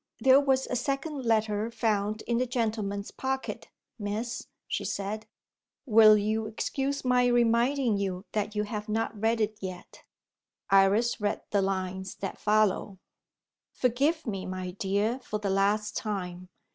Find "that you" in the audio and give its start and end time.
8.31-8.63